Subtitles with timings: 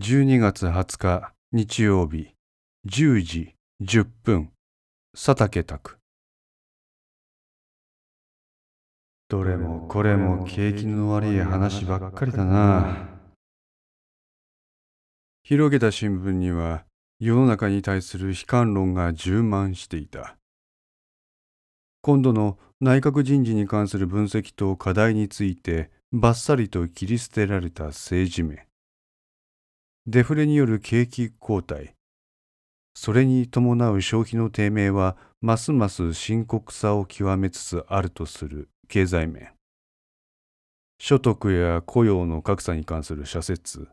[0.00, 2.30] 12月20日日曜日
[2.88, 4.50] 10時10分
[5.12, 5.98] 佐竹拓
[9.28, 13.06] どれもこれも景気の悪い話ばっかりだな。
[15.42, 16.86] 広げた新聞には
[17.20, 20.38] 世の中に対する悲観論が充満していた。
[22.00, 28.71] 今度の内閣人事に関する分析と課題についてバッサリと切り捨てられた政治面
[30.08, 31.92] デフレによる景気後退。
[32.92, 39.52] それに伴う消費の低迷はますます深刻さを極めつつあるとする経済面。
[40.98, 43.86] 所得や雇用の格差に関する社説。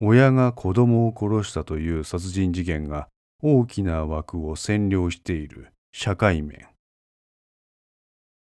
[0.00, 3.08] 親が子供を殺したという殺人事件が
[3.42, 6.66] 大きな枠を占領している社会面。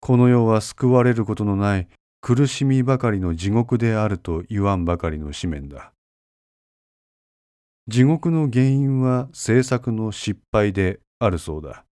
[0.00, 1.88] この世は救われることのない
[2.20, 5.94] 苦しみばかりの地獄であると言わんばかりの紙面だ。
[7.88, 11.84] 地獄の原因は政策の失敗であるそうだ。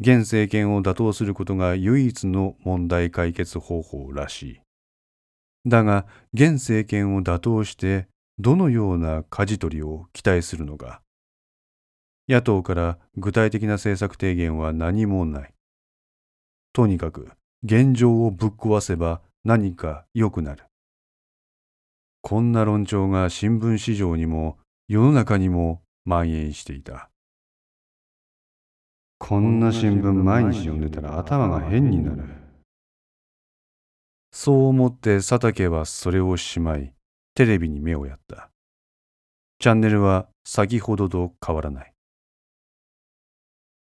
[0.00, 4.60] 現政権を打倒することが唯一の問題解決方法らしい。
[5.66, 11.02] だが、現政権を打倒してどのような舵取りを期待するのか。
[12.26, 15.54] 野党から具体的な政策提言は何もない。
[16.72, 17.30] とにかく
[17.62, 20.64] 現状をぶっ壊せば何か良くなる。
[22.22, 24.56] こんな論調が新聞市場にも
[24.86, 27.10] 世の中にも蔓延していた。
[29.18, 32.22] こんな新聞毎日読んでたら頭が変になる。
[34.30, 36.94] そう思って佐竹はそれをしまい、
[37.34, 38.50] テレビに目をやった。
[39.58, 41.92] チャンネルは先ほどと変わらない。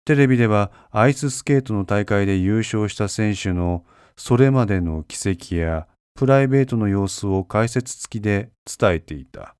[0.06, 3.86] テレビではアイススケートの大会で優勝した選手の
[4.18, 9.56] それまでの軌跡やプライベートの様子を解説付きで伝えていた。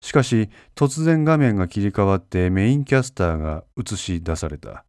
[0.00, 4.84] しかし突然画面が切り替わってメインキャスターが映し出された。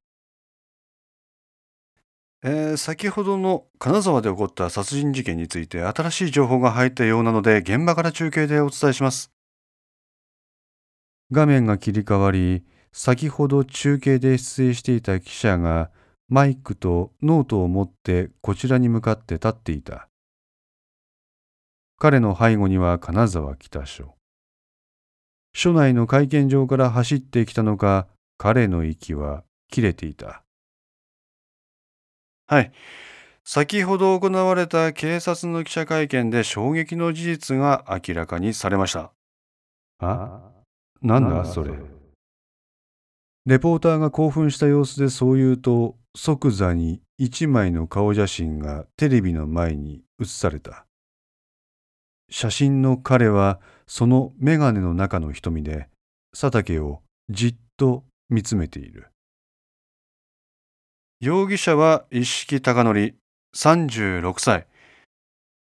[2.44, 9.32] えー、先ほどの金沢で起こった殺人事件について新しい情報が入ったようなので現場から中継でお伝えします。
[11.32, 15.92] 画面が切り替わり先ほど中継で出演していた記者が
[16.34, 20.08] マイクとノートを持ってこちらに向かって立っていた。
[21.98, 24.16] 彼の背後には金沢北署。
[25.54, 30.42] 署内の会見場から走ってきたのか、彼の息は切れていた。
[32.48, 32.72] はい。
[33.44, 39.12] 先ほど行われた警察の記者会見で衝撃の事実が明らかにされました。
[40.00, 40.40] あ
[41.02, 41.74] なんだそれ。
[43.46, 50.86] レポーターが興奮した様子でそう言うと、即座に一枚の顔写真がテレビの前に映された。
[52.30, 55.90] 写真の彼はその眼鏡の中の瞳で
[56.32, 59.08] 佐竹をじっと見つめている。
[61.20, 63.16] 容疑者は一色貴則、
[63.56, 64.68] 36歳。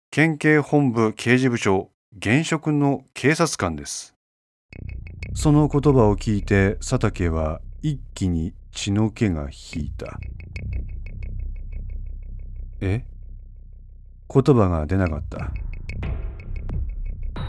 [0.09, 4.15] 県警本部刑事部長、現職の警察官です。
[5.33, 10.19] その言葉を聞いて佐竹は一気に血の気が引いた。
[12.81, 13.05] え？
[14.27, 15.51] 言葉が出なかった。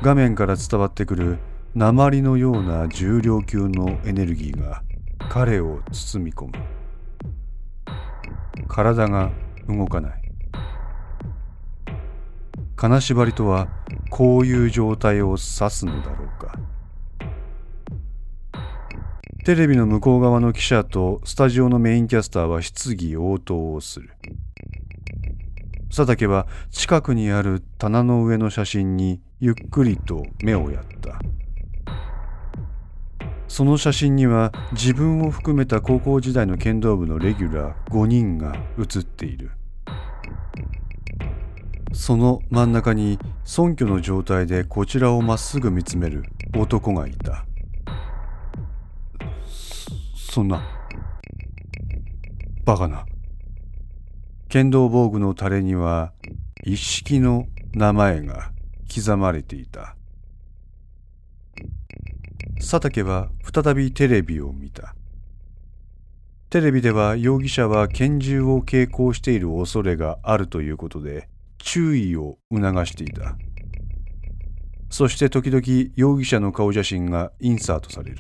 [0.03, 1.39] 画面から伝わってくる
[1.75, 4.83] 鉛のような重量級のエネルギーが
[5.31, 6.53] 彼を包み込む。
[8.69, 9.33] 体が
[9.67, 10.23] 動かない。
[12.77, 13.69] 金縛りとは
[14.11, 16.24] こういう状態を指すのだろう
[19.45, 24.09] テレビの向こう側の記者とスタジオのメインキャスターは質疑応答をする。
[25.91, 31.21] 佐竹は近くにある棚の上の写真にゆっくりと目をやった。
[33.47, 39.51] その写真には自分を含めた高校時代の剣道部のレギュラー5人が写っている。
[41.93, 46.25] その真ん中に尊虚の状態でこちらをまっすぐ見つめる
[46.57, 47.45] 男がいた。
[50.35, 50.67] そんな。
[52.65, 53.07] バカな。
[54.49, 56.13] 剣道防具のタレには
[56.65, 58.51] 一式の名前が
[58.93, 59.95] 刻まれていた。
[62.59, 64.97] 佐竹は再びテレビを見た。
[66.51, 71.29] テレビでは容疑者は拳銃を携行している恐れがあるということで
[71.59, 73.37] 注意を促していた。
[74.91, 78.17] そして時々容疑者の顔写真がインサートされる。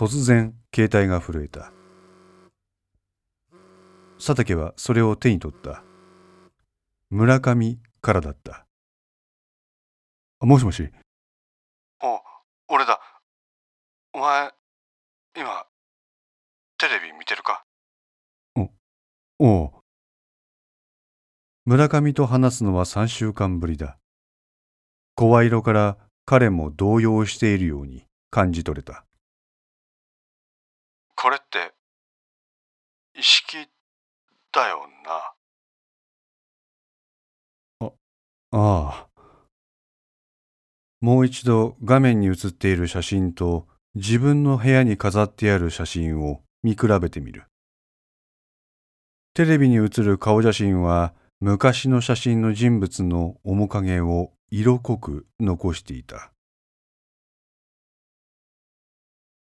[0.00, 1.74] 突然携帯が震えた
[4.16, 5.84] 佐竹はそれを手に取った
[7.10, 8.64] 村上からだった。
[10.40, 10.90] もしもし、
[12.02, 12.18] お
[12.74, 12.98] 俺だ
[14.14, 14.50] お前
[15.36, 15.66] 今
[16.78, 17.62] テレビ見てるか？
[19.38, 19.70] おう。
[21.66, 23.98] 村上と話すのは3週間ぶりだ。
[25.14, 29.04] 声色から彼も動揺しているように感じ取れた。
[31.22, 31.74] これって
[33.14, 33.58] 意識
[34.54, 34.88] だよ
[37.80, 37.92] なあ
[38.52, 39.08] ああ。
[41.02, 47.44] もう一度画面に映っている写真と自分の部屋に飾ってある写真を見比べてみる。
[49.34, 56.32] テレビに映る顔写真は昔の写真の人物の面影を色濃く残していた。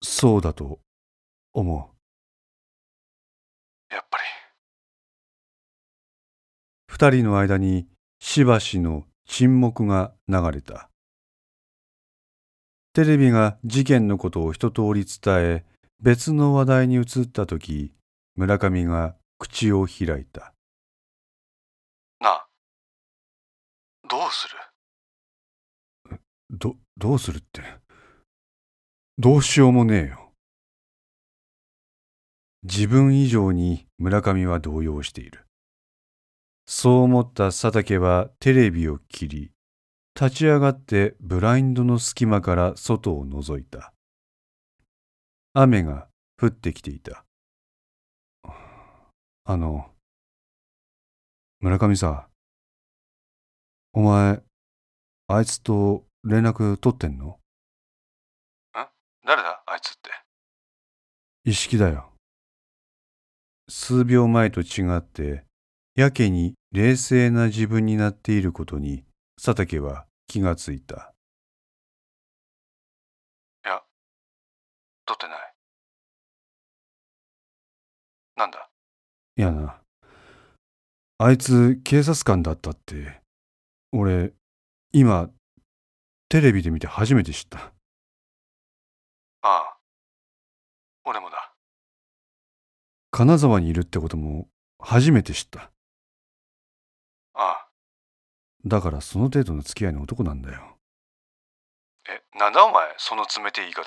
[0.03, 0.81] そうだと
[1.57, 1.91] 思
[3.91, 4.25] やっぱり
[6.91, 6.93] う。
[6.93, 7.89] 二人の間に
[8.21, 10.91] しばしの沈黙が流れた。
[12.93, 15.65] テレビが事件のことを一通り伝え、
[15.99, 17.95] 別の話題に移ったとき、
[18.35, 20.53] 村上が口を開いた。
[22.21, 22.47] なあ
[24.11, 24.47] どうす
[26.11, 26.19] る？
[26.51, 27.63] ど、どうするって。
[29.17, 30.26] どうしようもねえよ。
[32.69, 35.47] 自分以上に村上は動揺している。
[36.67, 39.53] そう思った佐竹はテレビを切り、
[40.21, 43.93] 立ち上がってブラインドの隙間から外を覗いた。
[45.55, 46.09] 雨が
[46.43, 47.25] 降ってきていた。
[49.45, 49.89] あの、
[51.61, 52.29] 村上さ、
[53.93, 54.43] お前、
[55.29, 57.39] あいつと連絡取ってんの？
[59.25, 59.63] 誰だ？
[59.67, 60.11] あいつって
[61.45, 62.13] 意識だよ。
[63.69, 65.45] 数秒前と違って、
[65.95, 69.05] やけに冷静な自分になっていることに、
[69.43, 71.13] 佐竹は気がついた。
[73.65, 73.83] いや
[75.05, 75.53] 取ってない
[78.37, 78.69] なんだ？
[79.37, 79.81] いやな。
[81.19, 83.21] あいつ警察官だったって、
[83.93, 84.33] 俺、
[84.93, 85.31] 今、
[86.29, 87.73] テレビで見て初めて知った。
[89.43, 89.76] ああ
[93.17, 94.47] 金沢にいるってことも
[94.79, 95.71] 初めて知った。
[97.33, 97.69] ああ
[98.67, 100.77] だからその程度の付き合いの男なんだよ。
[102.11, 103.85] えなんだお前その冷てえ言い方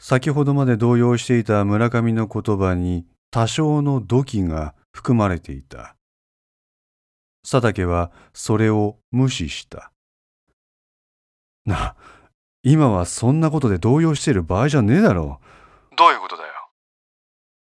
[0.00, 5.94] 先ほどまで動揺していた村上の言葉に多少の土器が含まれていた。
[7.48, 9.92] 佐竹はそれを無視した。
[11.64, 11.94] な、
[12.64, 15.38] 今はそんなことで動揺している場合じゃねえだろ
[15.96, 16.51] どういうことだよう。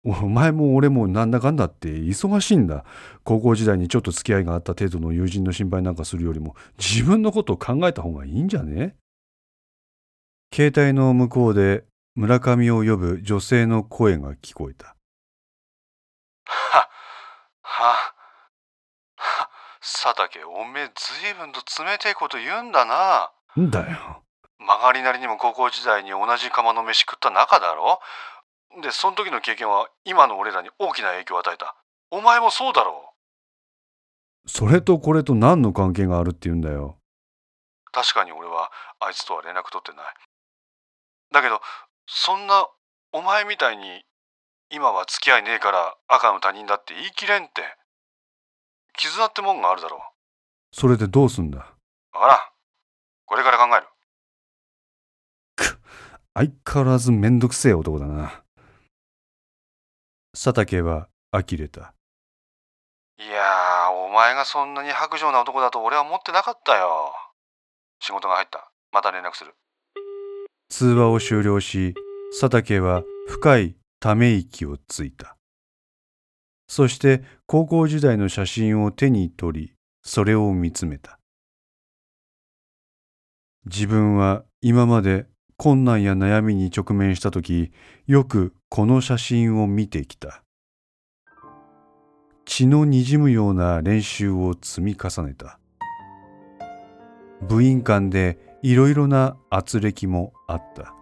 [0.06, 2.86] お前も俺もなんだかんだって忙しいんだ。
[3.24, 8.96] 高校時代にちょっと付き合いがあった程度の友人の心配なんかするよりも自分のことを考えた方がいいんじゃね？
[10.54, 11.84] 携帯の向こうで
[12.16, 14.96] 村上を呼ぶ女性の声が聞こえた。
[16.46, 16.90] は
[17.62, 17.96] は
[19.18, 19.50] は
[19.82, 23.32] 佐竹おめえずいぶんと冷てえこと言うんだな
[23.62, 24.24] んだよ。
[24.60, 28.00] 曲がりなりにも高校時代に同じ釜の飯食った仲だろ？
[28.82, 31.76] でその時の経験は今の俺らに大きな影響を与えた。
[32.12, 33.14] お前もそうだろ
[34.46, 36.98] それとこれと何の関係があるって言うんだよ。
[37.92, 40.06] 確かに俺はあいつとは連絡取ってない。
[41.32, 41.62] だけど
[42.08, 42.68] そんな
[43.12, 44.04] お前みたいに
[44.72, 47.62] 今は付き合いねえから赤の他人だって言い切れんって
[48.98, 50.00] 絆ってもんがあるだろ
[50.72, 51.60] それでどうすんだ？
[52.14, 52.38] わからん。
[53.26, 53.88] これから考える。
[56.36, 58.44] 相変わらずめんどくせえ男だな。
[60.42, 61.94] 佐竹は呆れた。
[63.20, 67.12] いやーお前がそんなに白状な男だと俺は思ってなかったよ
[68.00, 69.54] 仕事が入ったまた連絡する
[70.70, 71.94] 通話を終了し、
[72.40, 75.36] 佐竹は深いため息をついた。
[76.70, 81.20] そして高校時代の写真を手に取り、それを見つめた。
[83.66, 85.26] 自分は今まで
[85.60, 87.74] 困難や悩みに直面したとき、
[88.08, 90.42] よくこの写真を見てきた。
[92.46, 95.60] 血のにじむような練習を積み重ねた。
[97.42, 100.96] 部員間でいろいろな圧力もあった。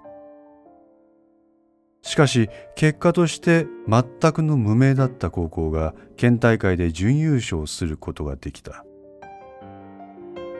[2.01, 8.83] しかし結果として全くの無名だった高校が県大会で準優勝することができた。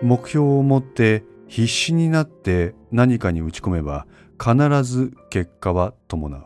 [0.04, 4.06] 目標を持って必死になって何かに打ち込めば
[4.40, 6.46] 必ず結果は伴う。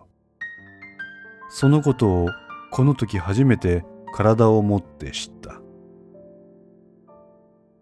[1.50, 2.30] そのことを
[2.72, 5.62] この時初めて体をもって知った。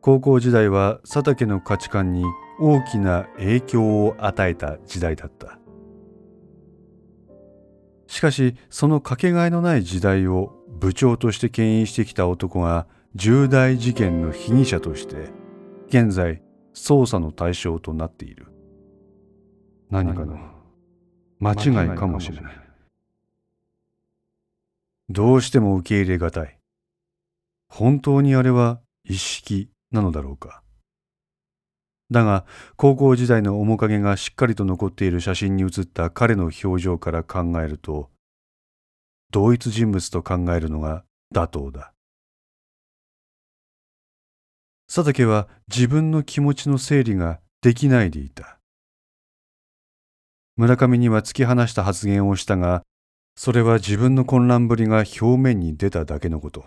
[0.01, 2.23] 高校時代は佐竹の価値観に
[2.59, 5.59] 大きな影響を与えた時代だった
[8.07, 15.29] しかしそのかけがえのない時代を部長として牽引してきた男が重大事件の被疑者として
[15.89, 16.41] 現在
[16.79, 18.47] 捜査の対象となっている。
[19.89, 20.39] 何かの
[21.39, 22.53] 間違いかもしれない。
[25.09, 26.59] どうしても受け入れがたい。
[27.67, 30.63] 本当にあれは一式なのだろうか。
[32.11, 32.45] だが
[32.75, 38.09] 高校時代の面影がしっかりと残っている写真に写った彼の表情から考えると
[39.29, 41.93] 同一人物と考えるのが妥当だ。
[44.93, 48.59] 佐竹は自分の気持ちの整理ができないでいた
[50.57, 52.83] 村上には突き放した発言をしたが
[53.35, 56.65] それは自分の混乱ぶりが表面に出ただけのこと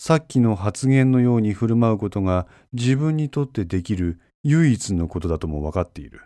[0.00, 6.22] さっきの発言のように振る舞うことが自分にとってできる唯一のことだとも分かっている。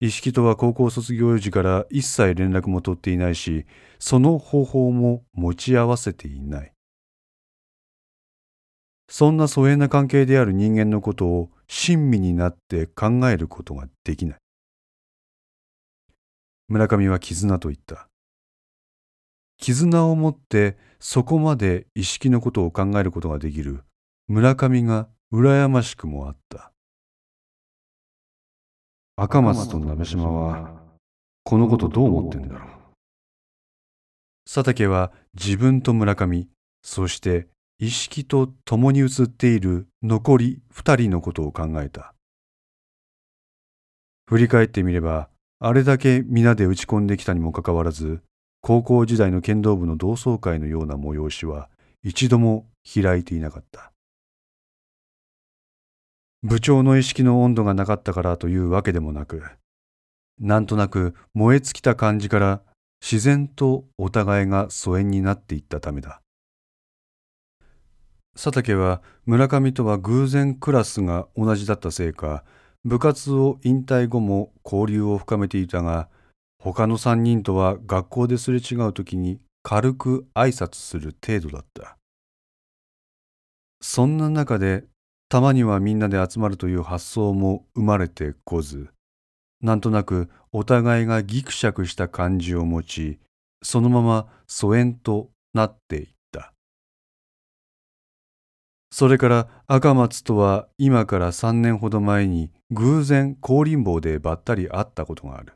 [0.00, 3.64] 意識とは高校卒業時から一切連絡も取っていないし、
[4.00, 6.72] その方法も持ち合わせていない。
[9.10, 14.38] そんな疎遠な関係である人間のことを親身になって考えることができない。
[16.68, 18.06] 村上は絆と言った。
[19.58, 23.82] 絆を持ってそこまで意識のことを考えることができる
[24.28, 26.70] 村上が羨ましくもあった。
[29.16, 30.80] 赤松と鍋島は
[31.42, 32.68] このことどう思ってんだろう。
[34.46, 36.48] 佐竹は自分と村上、
[36.82, 37.48] そして
[37.82, 42.14] 意識と共に映っている残り二人のことを考えた。
[44.28, 48.20] 振り返ってみれば、あれだけ皆で打ち込んできたにもかかわらず、
[48.60, 51.70] 高校時代の剣道部の同窓会のような催しは
[52.02, 53.92] 一度も開いていなかった。
[56.42, 59.42] 部長の意識の温度がなかったからというわけでもなく、
[60.38, 62.60] なんとなく燃え尽きた感じから
[63.00, 66.20] 自然とお互いが疎遠になっていったためだ。
[68.42, 72.42] 佐竹は村上とは偶然クラスが同じだったせいか、
[72.86, 76.08] 部活を引退後も交流を深めていたが、
[76.58, 81.98] 他の三人とは学校ですれ違う時に軽く挨拶する程度だった。
[83.82, 84.84] そんな中で
[85.28, 88.88] たまにはみんなで集まるという発想も生まれてこず、
[89.60, 93.18] なんとなくお互いがギクシャクした感じを持ち、
[93.62, 96.19] そのまま疎遠となっていっ。
[98.90, 105.54] それから赤松とは今から三年ほど前に偶然高林坊でばったり会ったことがある。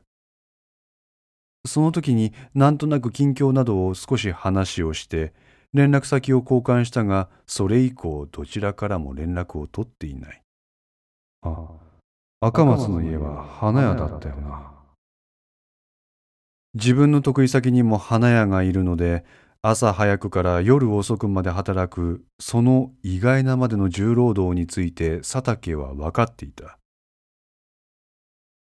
[1.65, 5.33] その時になんとなく近況などを少し話をして
[5.73, 10.41] 連絡先を交換したがそれ以降どちらからも連絡を取っていない
[11.41, 11.67] あ
[12.39, 14.71] 赤松の家は花屋だったよな
[16.75, 19.25] 自分の得意先にも花屋がいるので
[19.67, 26.77] 朝早くから夜遅くまで働くその意外なまでの重労働について佐竹は分かっていた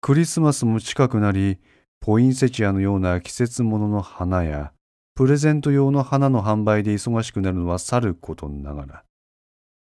[0.01, 1.59] クリスマスも近くなり
[2.07, 4.75] ポインセチアのような季節物の花や、
[5.15, 9.05] プレゼント用の花の販売で忙しくなるのはさることながら、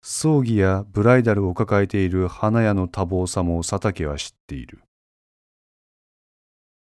[0.01, 4.81] 葬儀やブライダルを抱えている花屋の多忙さも佐竹は知っている。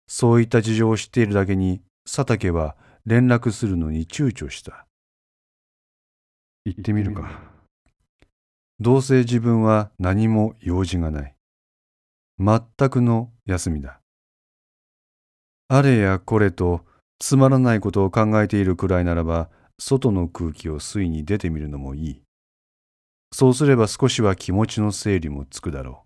[0.10, 4.86] そういった事情を知っているだけに、佐竹は連絡するのに躊躇した。
[6.65, 7.41] 行ってみるか。
[8.79, 11.36] どうせ自分は何も用事がない。
[12.39, 14.00] 全くの休みだ。
[15.67, 16.86] あれやこれと
[17.20, 22.22] つまらないことを考えているくらいならば、外の空気を吸いに出てみるのもいい。
[23.34, 26.05] そうすれば少しは気持ちの整理もつくだろ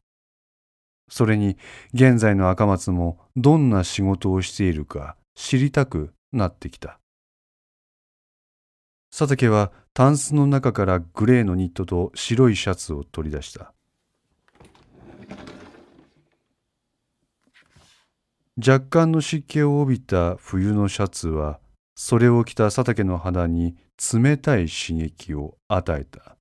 [1.10, 1.12] う。
[1.12, 1.58] それに、
[1.94, 7.00] 現在の赤松もどんな仕事をしているか知りたくなってきた。
[9.12, 13.74] 佐竹はタンスの中からグレーのニットと白いシャツを取り出した。
[18.58, 21.60] 若干の湿気を帯びた冬のシャツは
[21.94, 23.76] それを着た佐竹の肌に
[24.14, 26.38] 冷たい刺激を与えた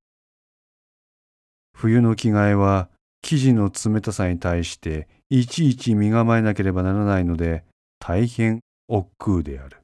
[1.73, 2.89] 冬の着替えは
[3.23, 7.65] 生地の冷たさに対していちいち身構えなければならないので
[7.99, 9.79] 大変億劫である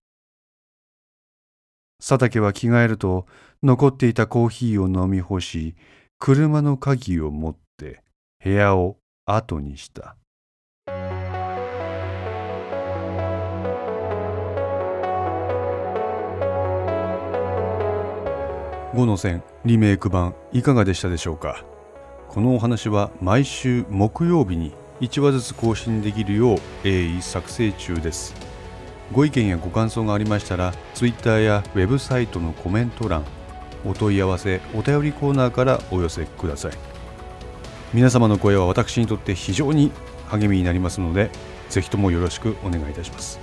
[2.01, 3.27] 佐竹は着替えると
[3.63, 5.77] 残っていたコーヒーを飲み干し
[6.19, 8.03] 車の鍵を持って
[8.43, 10.17] 部屋を後にした。
[18.93, 21.65] 5の線リメイク版いかがでしたでしょうか？
[22.29, 28.50] このお話は毎週木曜日に1話ずつ更新できるよう鋭意作成中です。
[29.13, 33.25] ご意見やご感想がありましたら Twitter やウェブサイトのコメント欄
[33.85, 36.73] お問い合わせお便りコーナーからお寄せください。
[37.93, 39.91] 皆様の声は私にとって非常に
[40.29, 41.31] 励みになりますので
[41.71, 43.41] ぜひともよろしくお願いいたします。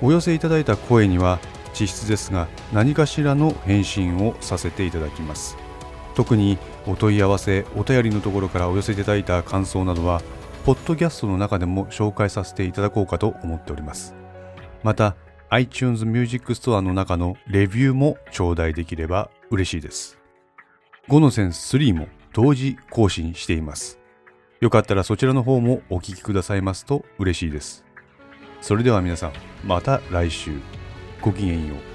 [0.00, 1.40] お寄せいただいた声には
[1.78, 5.56] 実質ですが何かしらの返信をさせていただきます。
[6.14, 10.22] 特にお問い合わせお便りのところからお寄せいただいた感想などは
[10.64, 14.19] ポッドキャストの中でも紹介させていただこうかと思っております。
[14.82, 15.16] また
[15.50, 20.18] iTunes Music Store の中のレビューも頂戴できれば嬉しいです。
[21.08, 23.98] 5のセンス3も同時更新しています。
[24.60, 27.84] よかったらそちらの方もお聴きくださいますと嬉しいです。
[28.60, 29.32] それでは皆さん
[29.64, 30.52] また来週。
[31.20, 31.89] ごきげんよう。